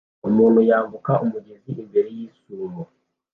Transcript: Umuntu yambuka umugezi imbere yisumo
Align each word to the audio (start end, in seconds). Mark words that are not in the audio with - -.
Umuntu 0.29 0.59
yambuka 0.69 1.11
umugezi 1.25 1.71
imbere 1.83 2.09
yisumo 2.17 2.81